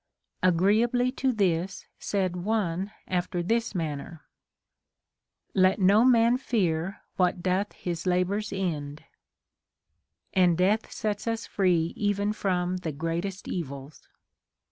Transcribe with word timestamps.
Agreeably 0.41 1.11
to 1.11 1.31
this 1.31 1.85
said 1.99 2.35
one 2.35 2.91
after 3.07 3.43
this 3.43 3.75
manner:— 3.75 4.23
Let 5.53 5.77
no 5.77 6.03
man 6.03 6.37
fear 6.39 7.01
what 7.17 7.43
doth 7.43 7.73
his 7.73 8.07
labors 8.07 8.51
end;— 8.51 9.03
and 10.33 10.57
death 10.57 10.91
sets 10.91 11.27
us 11.27 11.45
free 11.45 11.93
even 11.95 12.33
from 12.33 12.77
the 12.77 12.91
greatest 12.91 13.47
evils. 13.47 14.07